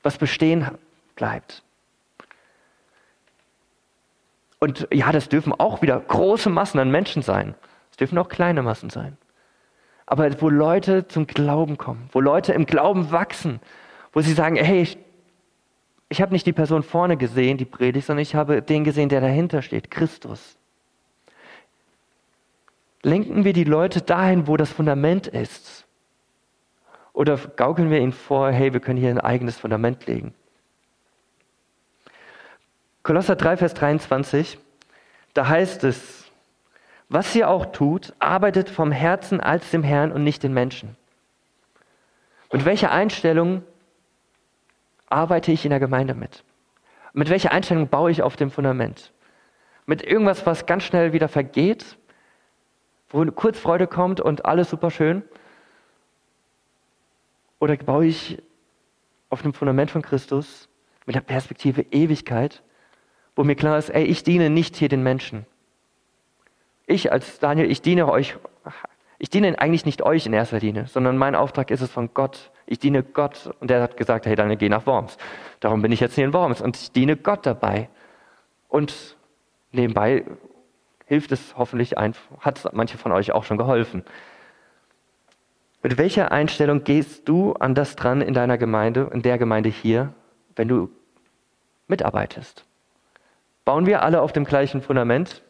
[0.02, 0.68] was bestehen
[1.16, 1.64] bleibt?
[4.58, 7.54] Und ja, das dürfen auch wieder große Massen an Menschen sein.
[7.92, 9.18] Es dürfen auch kleine Massen sein.
[10.08, 13.60] Aber wo Leute zum Glauben kommen, wo Leute im Glauben wachsen,
[14.14, 14.98] wo sie sagen, hey, ich,
[16.10, 19.22] ich habe nicht die Person vorne gesehen, die predigt, sondern ich habe den gesehen, der
[19.22, 20.58] dahinter steht, Christus.
[23.02, 25.86] Lenken wir die Leute dahin, wo das Fundament ist?
[27.14, 30.34] Oder gaukeln wir ihnen vor, hey, wir können hier ein eigenes Fundament legen?
[33.04, 34.58] Kolosser 3, Vers 23,
[35.34, 36.26] da heißt es,
[37.08, 40.98] was ihr auch tut, arbeitet vom Herzen als dem Herrn und nicht den Menschen.
[42.52, 43.64] Mit welcher Einstellung
[45.16, 46.44] arbeite ich in der Gemeinde mit?
[47.14, 49.14] Mit welcher Einstellung baue ich auf dem Fundament?
[49.86, 51.98] Mit irgendwas, was ganz schnell wieder vergeht,
[53.10, 55.24] wo kurz Freude kommt und alles super schön?
[57.60, 58.44] Oder baue ich
[59.30, 60.68] auf dem Fundament von Christus
[61.06, 62.62] mit der Perspektive Ewigkeit,
[63.38, 65.46] wo mir klar ist, ey, ich diene nicht hier den Menschen.
[66.88, 68.36] Ich als Daniel, ich diene euch,
[69.18, 72.52] ich diene eigentlich nicht euch in erster Linie, sondern mein Auftrag ist es von Gott.
[72.66, 75.18] Ich diene Gott und der hat gesagt, hey Daniel, geh nach Worms.
[75.60, 77.90] Darum bin ich jetzt hier in Worms und ich diene Gott dabei.
[78.70, 79.16] Und
[79.72, 80.26] nebenbei
[81.06, 84.04] hilft es hoffentlich, hat manche von euch auch schon geholfen.
[85.84, 90.14] Mit welcher Einstellung gehst du an das dran in deiner Gemeinde, in der Gemeinde hier,
[90.56, 90.90] wenn du
[91.88, 92.66] mitarbeitest?
[93.66, 95.44] Bauen wir alle auf dem gleichen Fundament?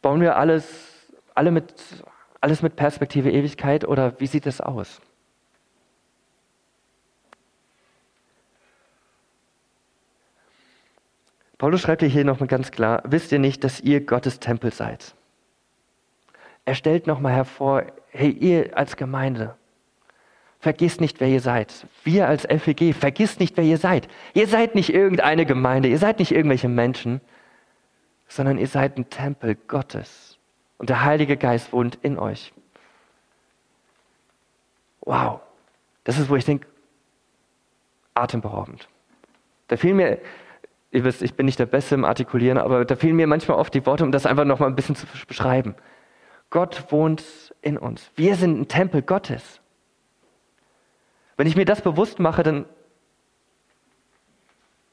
[0.00, 1.74] Bauen wir alles, alle mit,
[2.44, 5.00] alles mit Perspektive Ewigkeit oder wie sieht es aus?
[11.56, 15.14] Paulus schreibt hier nochmal ganz klar, wisst ihr nicht, dass ihr Gottes Tempel seid?
[16.66, 19.56] Er stellt nochmal hervor, hey, ihr als Gemeinde,
[20.60, 21.86] vergisst nicht, wer ihr seid.
[22.04, 24.08] Wir als FEG, vergisst nicht, wer ihr seid.
[24.34, 27.22] Ihr seid nicht irgendeine Gemeinde, ihr seid nicht irgendwelche Menschen,
[28.28, 30.33] sondern ihr seid ein Tempel Gottes.
[30.78, 32.52] Und der Heilige Geist wohnt in euch.
[35.00, 35.40] Wow,
[36.04, 36.66] das ist, wo ich denke,
[38.14, 38.88] atemberaubend.
[39.68, 40.20] Da fiel mir
[40.94, 43.74] ihr wisst, ich bin nicht der Beste im Artikulieren, aber da fehlen mir manchmal oft
[43.74, 45.74] die Worte, um das einfach noch mal ein bisschen zu beschreiben.
[46.50, 48.12] Gott wohnt in uns.
[48.14, 49.60] Wir sind ein Tempel Gottes.
[51.36, 52.64] Wenn ich mir das bewusst mache, dann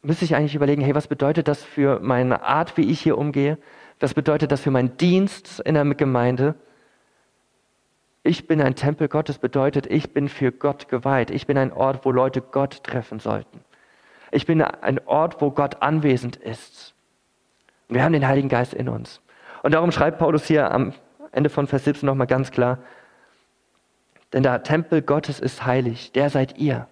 [0.02, 3.60] müsste ich eigentlich überlegen, hey, was bedeutet das für meine Art, wie ich hier umgehe?
[4.02, 6.56] Was bedeutet das für meinen Dienst in der Gemeinde?
[8.24, 11.32] Ich bin ein Tempel Gottes bedeutet, ich bin für Gott geweiht.
[11.32, 13.62] Ich bin ein Ort, wo Leute Gott treffen sollten.
[14.32, 16.96] Ich bin ein Ort, wo Gott anwesend ist.
[17.90, 19.22] Wir haben den Heiligen Geist in uns.
[19.62, 20.94] Und darum schreibt Paulus hier am
[21.32, 22.80] Ende von Vers 17 nochmal ganz klar,
[24.34, 26.88] denn der Tempel Gottes ist heilig, der seid ihr.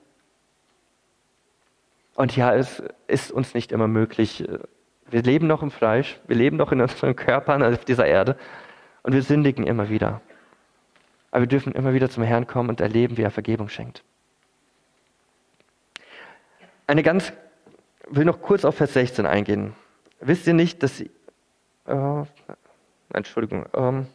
[2.15, 4.45] Und ja, es ist uns nicht immer möglich.
[5.11, 8.37] Wir leben noch im Fleisch, wir leben noch in unseren Körpern auf dieser Erde
[9.03, 10.21] und wir sündigen immer wieder.
[11.31, 14.03] Aber wir dürfen immer wieder zum Herrn kommen und erleben, wie er Vergebung schenkt
[16.89, 17.31] eine ganz,
[18.09, 19.73] will noch kurz auf Vers 16 eingehen.
[20.19, 21.07] Wisst ihr nicht, dass, äh,
[23.13, 24.07] Entschuldigung, ähm,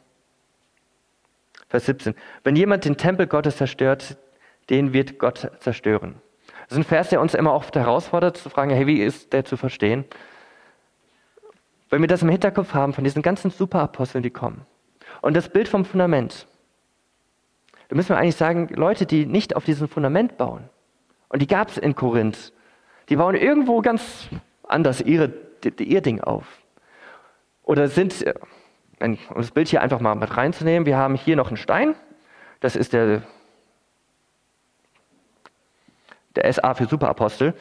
[1.68, 2.14] Vers 17.
[2.42, 4.16] Wenn jemand den Tempel Gottes zerstört,
[4.70, 6.16] den wird Gott zerstören.
[6.64, 9.44] Das ist ein Vers, der uns immer oft herausfordert, zu fragen, hey, wie ist der
[9.44, 10.04] zu verstehen?
[11.94, 14.66] Wenn wir das im Hinterkopf haben von diesen ganzen Superaposteln, die kommen.
[15.20, 16.48] Und das Bild vom Fundament.
[17.88, 20.68] Da müssen wir eigentlich sagen, Leute, die nicht auf diesem Fundament bauen.
[21.28, 22.52] Und die gab es in Korinth.
[23.08, 24.28] Die bauen irgendwo ganz
[24.64, 25.34] anders ihre,
[25.78, 26.44] ihr Ding auf.
[27.62, 28.24] Oder sind,
[29.00, 31.94] um das Bild hier einfach mal mit reinzunehmen, wir haben hier noch einen Stein.
[32.58, 33.22] Das ist der,
[36.34, 37.54] der SA für Superapostel.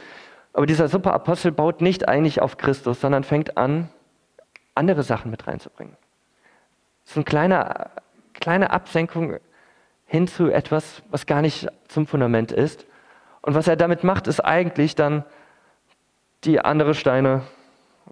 [0.54, 3.90] Aber dieser Superapostel baut nicht eigentlich auf Christus, sondern fängt an,
[4.76, 5.96] andere Sachen mit reinzubringen.
[7.06, 7.90] Ist eine kleine,
[8.34, 9.38] kleine Absenkung
[10.06, 12.86] hin zu etwas, was gar nicht zum Fundament ist,
[13.44, 15.26] und was er damit macht, ist eigentlich dann
[16.46, 17.44] die andere Steine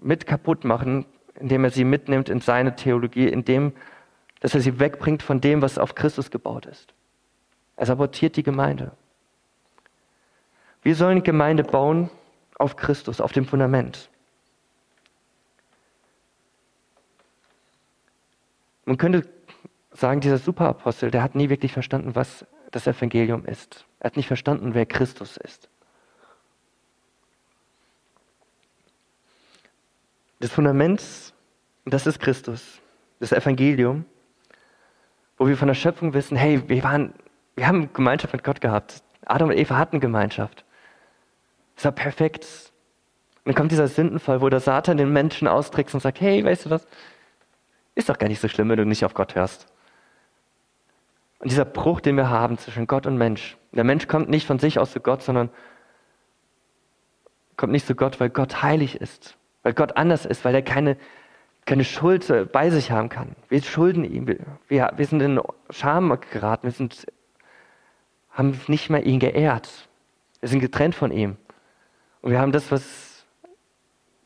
[0.00, 3.72] mit kaputt machen, indem er sie mitnimmt in seine Theologie, indem,
[4.40, 6.92] dass er sie wegbringt von dem, was auf Christus gebaut ist.
[7.76, 8.92] Er sabotiert die Gemeinde.
[10.82, 12.10] Wir sollen Gemeinde bauen
[12.58, 14.10] auf Christus, auf dem Fundament.
[18.84, 19.28] Man könnte
[19.92, 23.84] sagen, dieser Superapostel, der hat nie wirklich verstanden, was das Evangelium ist.
[24.00, 25.68] Er hat nicht verstanden, wer Christus ist.
[30.40, 31.02] Das Fundament,
[31.84, 32.80] das ist Christus,
[33.20, 34.04] das Evangelium,
[35.38, 37.14] wo wir von der Schöpfung wissen, hey, wir, waren,
[37.54, 39.02] wir haben Gemeinschaft mit Gott gehabt.
[39.24, 40.64] Adam und Eva hatten Gemeinschaft.
[41.76, 42.44] Es war perfekt.
[43.44, 46.66] Und dann kommt dieser Sündenfall, wo der Satan den Menschen austrickst und sagt, hey, weißt
[46.66, 46.86] du was?
[47.94, 49.66] Ist doch gar nicht so schlimm, wenn du nicht auf Gott hörst.
[51.40, 54.58] Und dieser Bruch, den wir haben zwischen Gott und Mensch, der Mensch kommt nicht von
[54.58, 55.50] sich aus zu Gott, sondern
[57.56, 60.96] kommt nicht zu Gott, weil Gott heilig ist, weil Gott anders ist, weil er keine,
[61.66, 63.34] keine Schuld bei sich haben kann.
[63.48, 64.26] Wir schulden ihm,
[64.68, 67.06] wir, wir sind in Scham geraten, wir sind,
[68.30, 69.88] haben nicht mehr ihn geehrt.
[70.40, 71.36] Wir sind getrennt von ihm.
[72.20, 73.26] Und wir haben das, was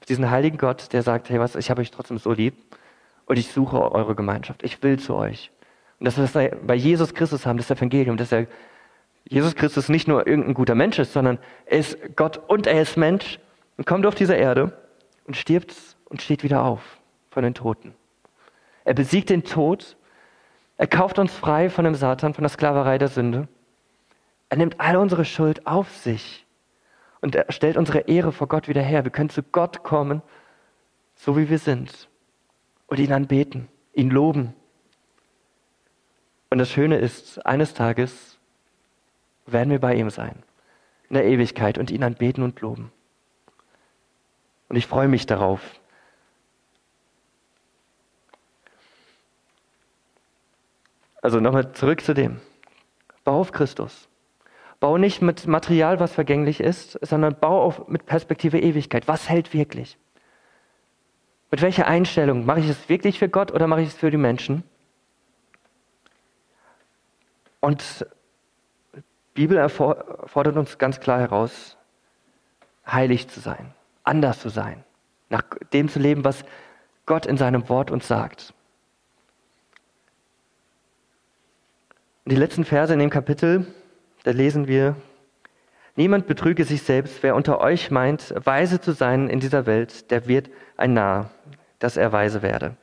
[0.09, 2.55] diesen heiligen Gott, der sagt, hey, was, ich habe euch trotzdem so lieb
[3.27, 4.63] und ich suche eure Gemeinschaft.
[4.63, 5.51] Ich will zu euch.
[5.99, 6.33] Und dass wir das
[6.67, 8.47] bei Jesus Christus haben, das Evangelium, dass er
[9.29, 12.97] Jesus Christus nicht nur irgendein guter Mensch ist, sondern er ist Gott und er ist
[12.97, 13.41] Mensch
[13.77, 14.73] und kommt auf diese Erde
[15.25, 16.81] und stirbt und steht wieder auf
[17.31, 17.95] von den Toten.
[18.85, 19.97] Er besiegt den Tod,
[20.77, 23.49] er kauft uns frei von dem Satan, von der Sklaverei der Sünde.
[24.49, 26.47] Er nimmt all unsere Schuld auf sich
[27.21, 29.03] und er stellt unsere Ehre vor Gott wieder her.
[29.03, 30.23] Wir können zu Gott kommen,
[31.17, 32.09] so wie wir sind
[32.87, 34.55] und ihn anbeten, ihn loben
[36.51, 38.39] und das Schöne ist, eines Tages
[39.47, 40.43] werden wir bei ihm sein,
[41.09, 42.93] in der Ewigkeit und ihn anbeten und loben.
[44.69, 45.61] Und ich freue mich darauf.
[51.23, 52.41] Also nochmal zurück zu dem.
[53.25, 54.09] Bau auf Christus.
[54.79, 59.09] Bau nicht mit Material, was vergänglich ist, sondern bau auf mit Perspektive Ewigkeit.
[59.09, 59.99] Was hält wirklich?
[61.57, 62.45] Mit welcher Einstellung?
[62.45, 64.63] Mache ich es wirklich für Gott oder mache ich es für die Menschen?
[67.61, 68.05] Und
[68.95, 71.79] die Bibel fordert uns ganz klar heraus,
[72.87, 73.73] heilig zu sein,
[74.05, 74.85] anders zu sein,
[75.31, 76.45] nach dem zu leben, was
[77.07, 78.53] Gott in seinem Wort uns sagt.
[82.27, 83.67] Und die letzten Verse in dem Kapitel,
[84.25, 84.95] da lesen wir,
[85.97, 90.29] Niemand betrüge sich selbst, wer unter euch meint, weise zu sein in dieser Welt, der
[90.29, 91.31] wird ein Narr,
[91.79, 92.77] dass er weise werde.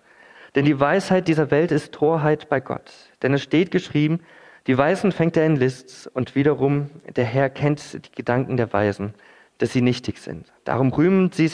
[0.55, 2.91] Denn die Weisheit dieser Welt ist Torheit bei Gott.
[3.21, 4.19] Denn es steht geschrieben,
[4.65, 9.13] die Weisen fängt er in Lists und wiederum der Herr kennt die Gedanken der Weisen,
[9.59, 10.51] dass sie nichtig sind.
[10.63, 11.51] Darum rühmen sie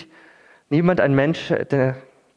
[0.69, 1.53] niemand ein Mensch,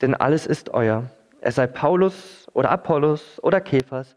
[0.00, 1.11] denn alles ist euer.
[1.40, 4.16] Es sei Paulus oder Apollos oder Käfers,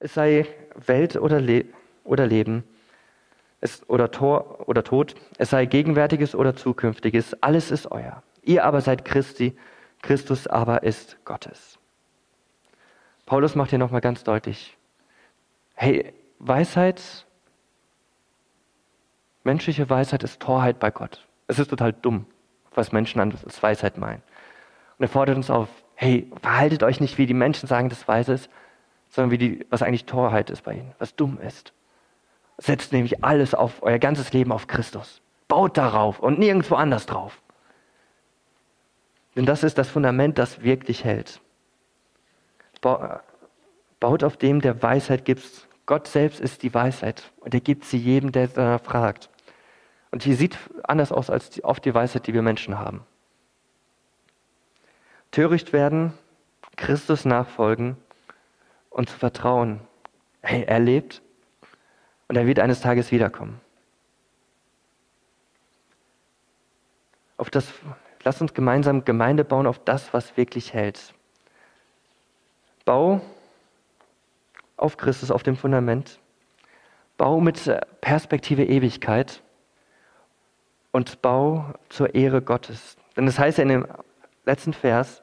[0.00, 0.46] es sei
[0.86, 1.66] Welt oder, Le
[2.04, 2.64] oder Leben,
[3.62, 8.22] es, oder Tor oder Tod, es sei Gegenwärtiges oder Zukünftiges, alles ist euer.
[8.42, 9.56] Ihr aber seid Christi,
[10.02, 11.78] Christus aber ist Gottes.
[13.24, 14.76] Paulus macht hier nochmal ganz deutlich,
[15.74, 17.26] Hey, Weisheit,
[19.42, 21.26] menschliche Weisheit ist Torheit bei Gott.
[21.46, 22.26] Es ist total dumm,
[22.74, 24.22] was Menschen als Weisheit meinen.
[24.98, 28.34] Und er fordert uns auf, hey, verhaltet euch nicht, wie die Menschen sagen, dass weise
[28.34, 28.50] ist,
[29.08, 31.72] sondern wie die, was eigentlich Torheit ist bei ihnen, was dumm ist.
[32.58, 35.20] Setzt nämlich alles auf, euer ganzes Leben auf Christus.
[35.48, 37.42] Baut darauf und nirgendwo anders drauf.
[39.34, 41.40] Denn das ist das Fundament, das wirklich hält.
[42.80, 45.68] Baut auf dem, der Weisheit gibt.
[45.86, 49.30] Gott selbst ist die Weisheit und er gibt sie jedem, der danach fragt.
[50.10, 53.04] Und die sieht anders aus als die, oft die Weisheit, die wir Menschen haben.
[55.30, 56.12] Töricht werden,
[56.76, 57.96] Christus nachfolgen
[58.90, 59.80] und zu vertrauen.
[60.42, 61.21] Hey, er lebt
[62.32, 63.60] und er wird eines Tages wiederkommen.
[67.36, 67.70] Auf das,
[68.24, 71.12] lass uns gemeinsam Gemeinde bauen auf das, was wirklich hält.
[72.86, 73.20] Bau
[74.78, 76.20] auf Christus, auf dem Fundament.
[77.18, 77.70] Bau mit
[78.00, 79.42] Perspektive Ewigkeit
[80.90, 82.96] und bau zur Ehre Gottes.
[83.14, 83.86] Denn das heißt ja in dem
[84.46, 85.20] letzten Vers,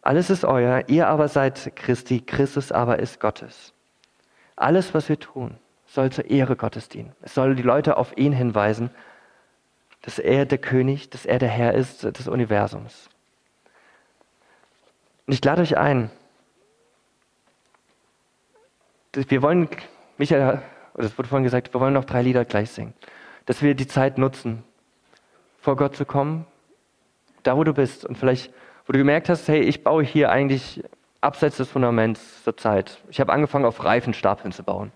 [0.00, 3.74] alles ist euer, ihr aber seid Christi, Christus aber ist Gottes.
[4.58, 5.56] Alles, was wir tun,
[5.86, 7.12] soll zur Ehre Gottes dienen.
[7.22, 8.90] Es soll die Leute auf ihn hinweisen,
[10.02, 13.08] dass er der König, dass er der Herr ist des Universums.
[15.26, 16.10] Und ich lade euch ein,
[19.14, 19.68] wir wollen,
[20.16, 20.60] Michael,
[20.94, 22.94] das wurde vorhin gesagt, wir wollen noch drei Lieder gleich singen.
[23.46, 24.64] Dass wir die Zeit nutzen,
[25.60, 26.46] vor Gott zu kommen,
[27.44, 28.52] da wo du bist und vielleicht,
[28.86, 30.82] wo du gemerkt hast, hey, ich baue hier eigentlich
[31.20, 32.98] abseits des Fundaments zur Zeit.
[33.10, 34.92] Ich habe angefangen, auf Reifen Stapeln zu bauen.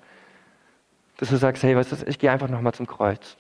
[1.16, 3.37] Dass du sagst, hey, weißt du, ich gehe einfach nochmal zum Kreuz.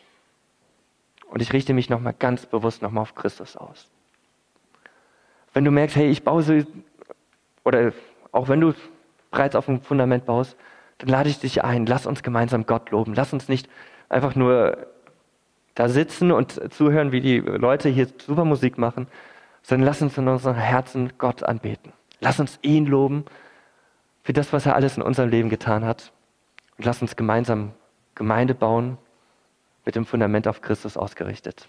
[1.26, 3.88] Und ich richte mich nochmal ganz bewusst nochmal auf Christus aus.
[5.54, 6.60] Wenn du merkst, hey, ich baue so,
[7.64, 7.92] oder
[8.32, 8.74] auch wenn du
[9.30, 10.56] bereits auf dem Fundament baust,
[10.98, 13.14] dann lade ich dich ein, lass uns gemeinsam Gott loben.
[13.14, 13.68] Lass uns nicht
[14.08, 14.86] einfach nur
[15.74, 19.06] da sitzen und zuhören, wie die Leute hier super Musik machen,
[19.62, 21.92] sondern lass uns in unseren Herzen Gott anbeten.
[22.22, 23.24] Lass uns ihn loben
[24.22, 26.12] für das, was er alles in unserem Leben getan hat.
[26.78, 27.72] Und lass uns gemeinsam
[28.14, 28.96] Gemeinde bauen
[29.84, 31.68] mit dem Fundament auf Christus ausgerichtet.